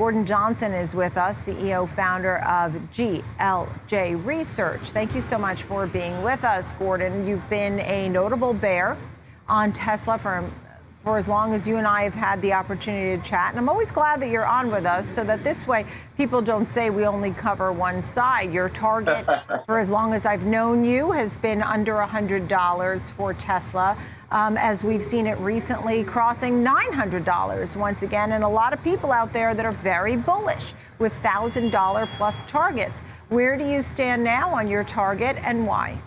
[0.00, 4.80] Gordon Johnson is with us, CEO, founder of GLJ Research.
[4.80, 7.26] Thank you so much for being with us, Gordon.
[7.26, 8.96] You've been a notable bear
[9.46, 10.42] on Tesla for
[11.04, 13.50] for as long as you and I have had the opportunity to chat.
[13.50, 16.68] And I'm always glad that you're on with us so that this way people don't
[16.68, 18.52] say we only cover one side.
[18.52, 19.26] Your target
[19.66, 23.96] for as long as I've known you has been under $100 for Tesla.
[24.30, 29.10] Um, as we've seen it recently crossing $900 once again, and a lot of people
[29.10, 33.00] out there that are very bullish with $1,000 plus targets.
[33.30, 35.98] Where do you stand now on your target and why?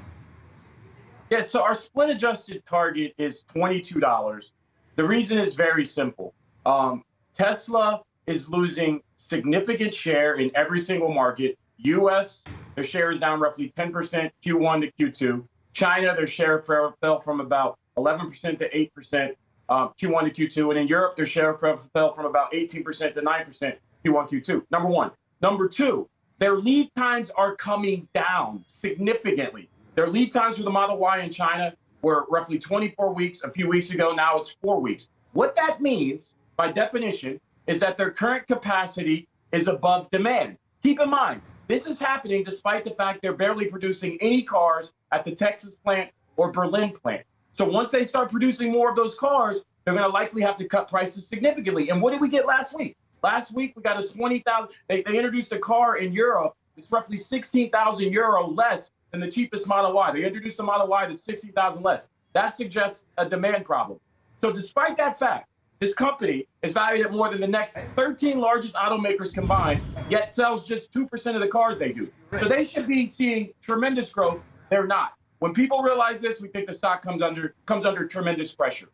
[1.29, 4.51] Yeah, so our split adjusted target is $22.
[4.95, 6.33] The reason is very simple.
[6.65, 11.57] Um, Tesla is losing significant share in every single market.
[11.77, 12.43] US,
[12.75, 15.43] their share is down roughly 10% Q1 to Q2.
[15.73, 19.35] China, their share fell from about 11% to 8%
[19.69, 20.69] uh, Q1 to Q2.
[20.69, 24.63] And in Europe, their share fell from about 18% to 9% Q1, Q2.
[24.71, 25.11] Number one.
[25.41, 26.07] Number two,
[26.37, 29.69] their lead times are coming down significantly.
[29.95, 33.67] Their lead times for the Model Y in China were roughly 24 weeks a few
[33.67, 34.13] weeks ago.
[34.13, 35.07] Now it's four weeks.
[35.31, 40.57] What that means, by definition, is that their current capacity is above demand.
[40.83, 45.23] Keep in mind, this is happening despite the fact they're barely producing any cars at
[45.23, 47.23] the Texas plant or Berlin plant.
[47.53, 50.67] So once they start producing more of those cars, they're going to likely have to
[50.67, 51.89] cut prices significantly.
[51.89, 52.97] And what did we get last week?
[53.21, 54.69] Last week we got a 20,000.
[54.89, 56.55] They, they introduced a car in Europe.
[56.75, 60.11] It's roughly 16,000 euro less than the cheapest Model Y.
[60.11, 62.09] They introduced a Model Y that's 60,000 less.
[62.33, 63.99] That suggests a demand problem.
[64.41, 65.47] So despite that fact,
[65.79, 70.65] this company is valued at more than the next 13 largest automakers combined, yet sells
[70.67, 72.09] just 2% of the cars they do.
[72.31, 74.41] So they should be seeing tremendous growth.
[74.69, 75.13] They're not.
[75.39, 78.87] When people realize this, we think the stock comes under comes under tremendous pressure.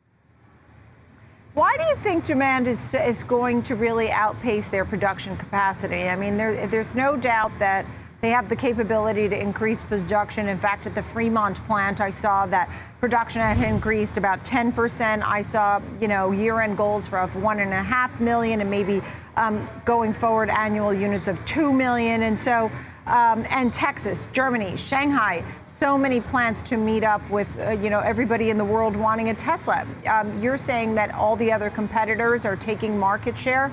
[1.53, 6.09] Why do you think demand is is going to really outpace their production capacity?
[6.09, 7.85] I mean, there, there's no doubt that
[8.21, 10.49] they have the capability to increase production.
[10.49, 15.23] In fact, at the Fremont plant, I saw that production had increased about 10%.
[15.23, 19.01] I saw, you know, year-end goals for one and a half million, and maybe
[19.37, 22.23] um, going forward annual units of two million.
[22.23, 22.69] And so,
[23.05, 28.01] um, and Texas, Germany, Shanghai, so many plants to meet up with, uh, you know,
[28.01, 29.87] everybody in the world wanting a Tesla.
[30.05, 33.71] Um, you're saying that all the other competitors are taking market share.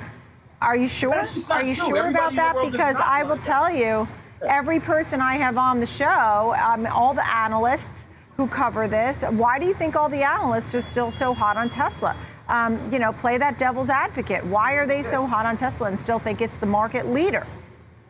[0.63, 1.21] Are you sure?
[1.51, 1.89] Are you true.
[1.89, 2.71] sure Everybody about that?
[2.71, 4.07] Because I will tell you
[4.43, 9.59] every person I have on the show, um, all the analysts who cover this, why
[9.59, 12.17] do you think all the analysts are still so hot on Tesla?
[12.49, 14.45] Um, you know, play that devil's advocate.
[14.45, 17.47] Why are they so hot on Tesla and still think it's the market leader?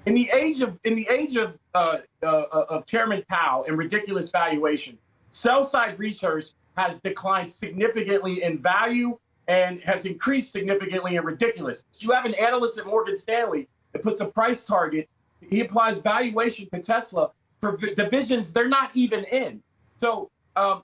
[0.04, 2.26] In the age of in the age of uh, uh,
[2.68, 4.98] of Chairman Powell and ridiculous valuation,
[5.30, 11.84] sell side research has declined significantly in value and has increased significantly in ridiculous.
[11.98, 15.08] You have an analyst at Morgan Stanley that puts a price target
[15.40, 17.30] he applies valuation to Tesla
[17.60, 19.62] for divisions they're not even in.
[20.00, 20.82] So, um,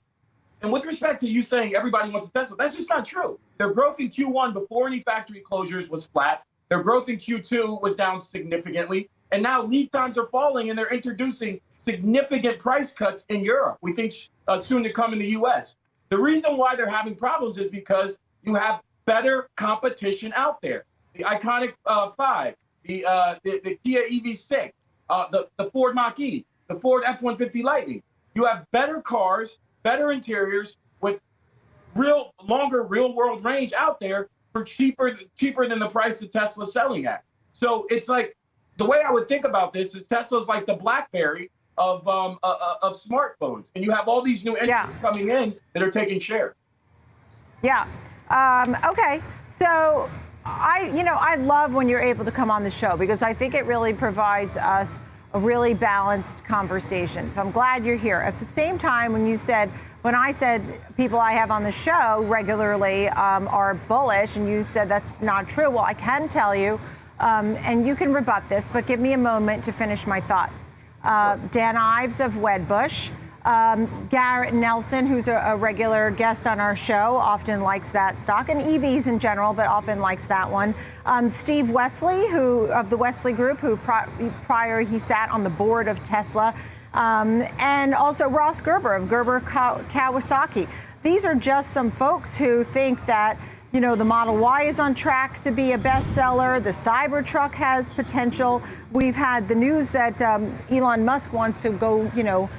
[0.61, 3.39] and with respect to you saying everybody wants a Tesla, that's just not true.
[3.57, 6.43] Their growth in Q1 before any factory closures was flat.
[6.69, 9.09] Their growth in Q2 was down significantly.
[9.31, 13.77] And now lead times are falling and they're introducing significant price cuts in Europe.
[13.81, 14.13] We think
[14.47, 15.75] uh, soon to come in the US.
[16.09, 20.85] The reason why they're having problems is because you have better competition out there.
[21.15, 24.71] The Ioniq uh, 5, the uh, the, the Kia EV6,
[25.09, 28.03] uh, the the Ford Mach-E, the Ford F-150 Lightning.
[28.35, 31.21] You have better cars, better interiors with
[31.95, 36.73] real longer real world range out there for cheaper cheaper than the price that Tesla's
[36.73, 37.23] selling at.
[37.53, 38.35] So it's like
[38.77, 42.47] the way I would think about this is Tesla's like the BlackBerry of um, uh,
[42.47, 45.01] uh of smartphones, and you have all these new entrants yeah.
[45.01, 46.55] coming in that are taking share.
[47.61, 47.87] Yeah.
[48.29, 49.21] Um, okay.
[49.45, 50.09] So
[50.45, 53.33] I, you know, I love when you're able to come on the show because I
[53.33, 55.01] think it really provides us
[55.33, 57.29] a really balanced conversation.
[57.29, 58.17] So I'm glad you're here.
[58.17, 59.69] At the same time, when you said,
[60.01, 60.61] when I said
[60.97, 65.47] people I have on the show regularly um, are bullish, and you said that's not
[65.47, 66.79] true, well, I can tell you,
[67.19, 70.51] um, and you can rebut this, but give me a moment to finish my thought.
[71.03, 73.09] Uh, Dan Ives of Wedbush
[73.45, 78.47] um, Garrett Nelson, who's a, a, regular guest on our show, often likes that stock,
[78.47, 80.73] and EVs in general, but often likes that one.
[81.05, 84.07] Um, Steve Westly, who of the Westly Group, who pri-
[84.43, 86.55] prior he sat on the board of Tesla,
[86.93, 90.67] um, and also Ross Gerber of Gerber Kawasaki.
[91.01, 93.37] These are just some folks who think that
[93.73, 96.63] you know, the Model Y is on track to be a bestseller.
[96.63, 98.61] The Cybertruck has potential.
[98.91, 102.51] We've had the news that um, Elon Musk wants to go, you know,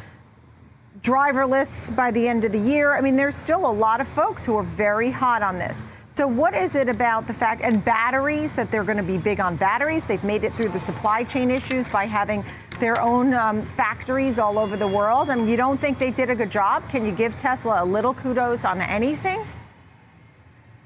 [1.05, 2.95] driverless by the end of the year.
[2.95, 5.85] I mean, there's still a lot of folks who are very hot on this.
[6.09, 9.39] So, what is it about the fact and batteries that they're going to be big
[9.39, 10.07] on batteries?
[10.07, 12.43] They've made it through the supply chain issues by having
[12.81, 15.29] their own um, factories all over the world.
[15.29, 16.89] I mean, you don't think they did a good job?
[16.89, 19.45] Can you give Tesla a little kudos on anything?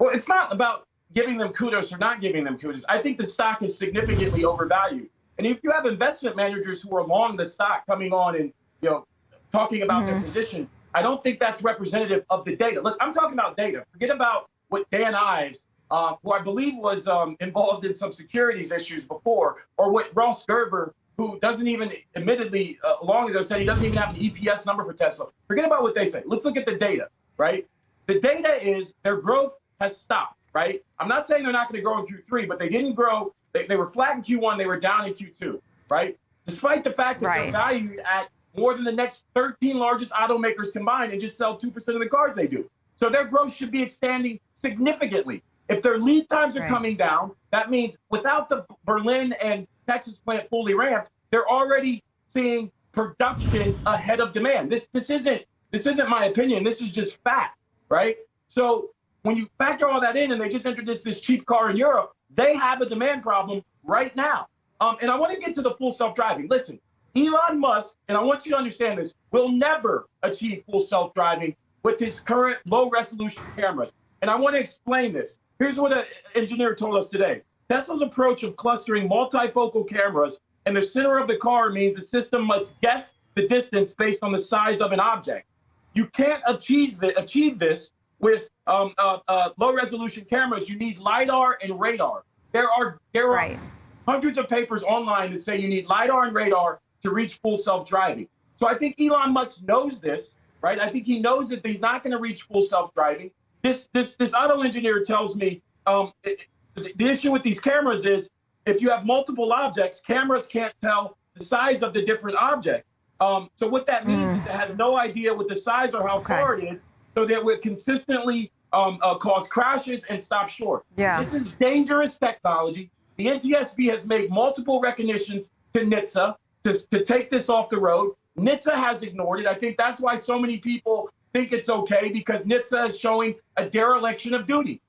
[0.01, 2.85] Well, it's not about giving them kudos or not giving them kudos.
[2.89, 5.09] I think the stock is significantly overvalued.
[5.39, 8.91] And if you have investment managers who are long the stock coming on and you
[8.91, 9.05] know
[9.53, 10.13] talking about mm-hmm.
[10.13, 12.81] their position, I don't think that's representative of the data.
[12.81, 13.85] Look, I'm talking about data.
[13.93, 18.73] Forget about what Dan Ives, uh, who I believe was um, involved in some securities
[18.73, 23.67] issues before, or what Ross Gerber, who doesn't even, admittedly, uh, long ago said he
[23.67, 25.27] doesn't even have an EPS number for Tesla.
[25.47, 26.23] Forget about what they say.
[26.27, 27.67] Let's look at the data, right?
[28.07, 30.83] The data is their growth has stopped, right?
[30.99, 33.35] I'm not saying they're not going to grow in Q3, but they didn't grow.
[33.53, 36.17] They, they were flat in Q1, they were down in Q2, right?
[36.47, 37.43] Despite the fact that right.
[37.43, 41.77] they're valued at more than the next 13 largest automakers combined and just sell 2%
[41.89, 42.69] of the cars they do.
[42.97, 45.43] So their growth should be expanding significantly.
[45.69, 46.69] If their lead times are right.
[46.69, 52.71] coming down, that means without the Berlin and Texas plant fully ramped, they're already seeing
[52.93, 54.71] production ahead of demand.
[54.71, 56.65] This this isn't this isn't my opinion.
[56.65, 57.59] This is just fact,
[57.89, 58.17] right?
[58.49, 58.91] So
[59.23, 62.15] when you factor all that in, and they just introduced this cheap car in Europe,
[62.35, 64.49] they have a demand problem right now.
[64.81, 66.49] Um, and I want to get to the full self-driving.
[66.49, 66.81] Listen,
[67.27, 71.99] Elon Musk, and I want you to understand this, will never achieve full self-driving with
[71.99, 73.91] his current low resolution cameras.
[74.23, 75.39] And I want to explain this.
[75.59, 76.05] Here's what an
[76.35, 77.43] engineer told us today.
[77.69, 82.45] Tesla's approach of clustering multifocal cameras in the center of the car means the system
[82.45, 85.47] must guess the distance based on the size of an object.
[85.95, 90.69] You can't achieve, the, achieve this with um, uh, uh, low resolution cameras.
[90.69, 92.25] You need LiDAR and radar.
[92.53, 93.57] There are, there right.
[93.57, 93.61] are
[94.07, 97.89] hundreds of papers online that say you need LiDAR and radar to reach full self
[97.89, 98.29] driving.
[98.57, 100.81] So I think Elon Musk knows this right?
[100.81, 103.31] I think he knows that he's not going to reach full self-driving.
[103.63, 108.31] This this this auto engineer tells me um, it, the issue with these cameras is
[108.67, 112.87] if you have multiple objects, cameras can't tell the size of the different object.
[113.21, 114.41] Um, so what that means mm.
[114.41, 116.35] is it has no idea what the size or how okay.
[116.35, 116.81] far it is,
[117.17, 120.85] so that would consistently um, uh, cause crashes and stop short.
[120.97, 121.19] Yeah.
[121.19, 122.91] This is dangerous technology.
[123.17, 126.37] The NTSB has made multiple recognitions to NHTSA
[126.73, 128.15] to, to take this off the road.
[128.39, 129.47] NHTSA has ignored it.
[129.47, 133.69] I think that's why so many people think it's okay because NHTSA is showing a
[133.69, 134.81] dereliction of duty.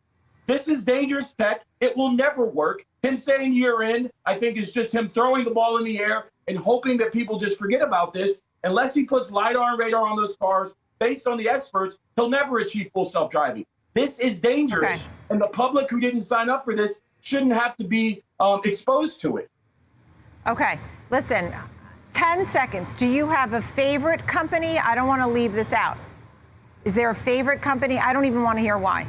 [0.48, 1.64] This is dangerous tech.
[1.80, 2.86] It will never work.
[3.04, 6.26] Him saying year in, I think, is just him throwing the ball in the air
[6.48, 8.42] and hoping that people just forget about this.
[8.64, 12.60] Unless he puts LiDAR and radar on those cars, based on the experts, he'll never
[12.60, 13.66] achieve full self driving.
[13.94, 15.02] This is dangerous.
[15.02, 15.10] Okay.
[15.30, 19.22] And the public who didn't sign up for this shouldn't have to be um, exposed
[19.22, 19.50] to it.
[20.48, 20.80] Okay.
[21.12, 21.54] Listen,
[22.14, 22.94] 10 seconds.
[22.94, 24.78] Do you have a favorite company?
[24.78, 25.98] I don't want to leave this out.
[26.86, 27.98] Is there a favorite company?
[27.98, 29.06] I don't even want to hear why.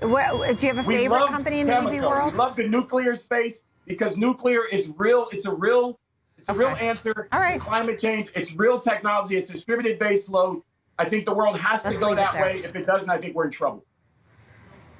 [0.00, 2.32] What, do you have a favorite company in the EV world?
[2.32, 5.26] We love the nuclear space because nuclear is real.
[5.32, 5.98] It's a real,
[6.38, 6.60] it's a okay.
[6.60, 7.60] real answer All right.
[7.60, 8.30] climate change.
[8.34, 9.36] It's real technology.
[9.36, 10.62] It's distributed base load.
[10.98, 12.62] I think the world has Let's to go that way.
[12.64, 13.84] If it doesn't, I think we're in trouble.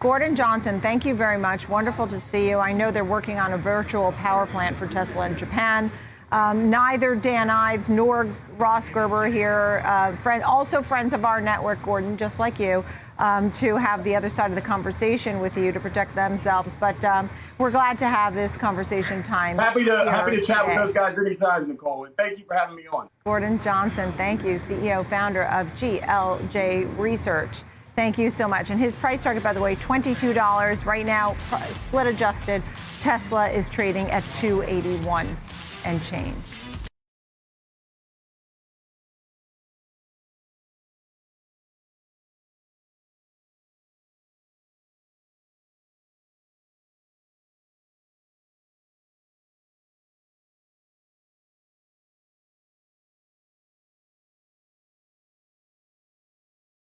[0.00, 1.68] Gordon Johnson, thank you very much.
[1.68, 2.58] Wonderful to see you.
[2.58, 5.90] I know they're working on a virtual power plant for Tesla in Japan.
[6.32, 11.82] Um, neither Dan Ives nor Ross Gerber here, uh, friend, also friends of our network,
[11.82, 12.84] Gordon, just like you,
[13.18, 16.76] um, to have the other side of the conversation with you to protect themselves.
[16.78, 17.28] But um,
[17.58, 19.58] we're glad to have this conversation time.
[19.58, 20.78] Happy to happy to chat today.
[20.78, 22.04] with those guys anytime, Nicole.
[22.04, 23.08] And thank you for having me on.
[23.24, 27.62] Gordon Johnson, thank you, CEO, founder of GLJ Research.
[28.00, 28.70] Thank you so much.
[28.70, 31.36] And his price target, by the way, $22 right now,
[31.82, 32.62] split adjusted.
[32.98, 35.36] Tesla is trading at 281
[35.84, 36.34] and change.